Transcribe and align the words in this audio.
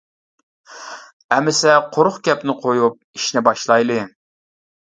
ئەمىسە 1.35 1.75
قۇرۇق 1.97 2.17
گەپنى 2.31 2.57
قويۇپ 2.65 2.99
ئىشنى 3.21 3.47
باشلايلى. 3.49 4.01